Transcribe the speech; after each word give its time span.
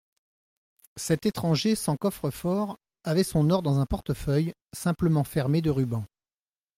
Cet 0.95 1.27
étranger, 1.27 1.75
sans 1.75 1.95
coffre-fort, 1.95 2.79
avait 3.03 3.23
son 3.23 3.47
or 3.51 3.61
dans 3.61 3.77
un 3.77 3.85
portefeuille, 3.85 4.55
simplement 4.73 5.23
fermé 5.23 5.61
de 5.61 5.69
rubans. 5.69 6.07